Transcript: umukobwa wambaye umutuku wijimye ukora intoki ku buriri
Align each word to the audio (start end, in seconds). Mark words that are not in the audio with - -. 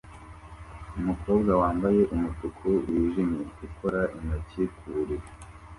umukobwa 0.99 1.51
wambaye 1.61 2.01
umutuku 2.15 2.67
wijimye 2.91 3.41
ukora 3.67 4.01
intoki 4.17 4.63
ku 4.75 4.85
buriri 4.93 5.29